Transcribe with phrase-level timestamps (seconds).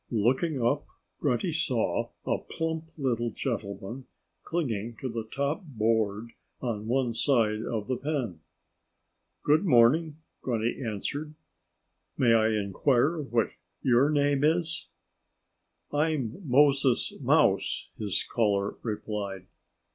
[0.09, 0.87] Looking up,
[1.19, 4.07] Grunty saw a plump little gentleman
[4.41, 8.39] clinging to the top board on one side of the pen.
[9.43, 11.35] "Good morning!" Grunty answered.
[12.17, 13.51] "May I inquire what
[13.83, 14.89] your name is?"
[15.93, 19.45] "I'm Moses Mouse," his caller replied.